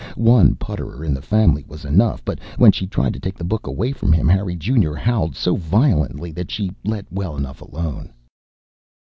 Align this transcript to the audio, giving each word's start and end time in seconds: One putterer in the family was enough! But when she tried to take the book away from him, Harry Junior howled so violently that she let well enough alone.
One 0.15 0.55
putterer 0.55 1.03
in 1.05 1.13
the 1.13 1.21
family 1.21 1.63
was 1.67 1.85
enough! 1.85 2.25
But 2.25 2.39
when 2.57 2.71
she 2.71 2.87
tried 2.87 3.13
to 3.13 3.19
take 3.19 3.37
the 3.37 3.43
book 3.43 3.67
away 3.67 3.91
from 3.91 4.11
him, 4.11 4.27
Harry 4.27 4.55
Junior 4.55 4.95
howled 4.95 5.35
so 5.35 5.55
violently 5.55 6.31
that 6.31 6.49
she 6.49 6.71
let 6.83 7.05
well 7.13 7.37
enough 7.37 7.61
alone. 7.61 8.11